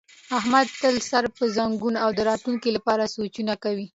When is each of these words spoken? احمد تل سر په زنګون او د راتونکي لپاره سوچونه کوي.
احمد 0.39 0.67
تل 0.81 0.95
سر 1.09 1.23
په 1.37 1.43
زنګون 1.55 1.95
او 2.03 2.09
د 2.17 2.19
راتونکي 2.29 2.69
لپاره 2.77 3.11
سوچونه 3.15 3.53
کوي. 3.63 3.87